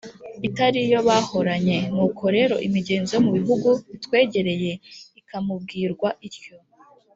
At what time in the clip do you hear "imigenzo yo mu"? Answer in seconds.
2.67-3.31